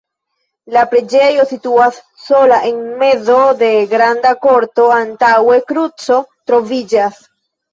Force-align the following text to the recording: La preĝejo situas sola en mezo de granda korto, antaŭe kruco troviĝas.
La 0.75 0.81
preĝejo 0.93 1.43
situas 1.49 1.99
sola 2.23 2.57
en 2.71 2.81
mezo 3.03 3.37
de 3.61 3.71
granda 3.93 4.33
korto, 4.47 4.89
antaŭe 4.97 5.63
kruco 5.71 6.21
troviĝas. 6.33 7.25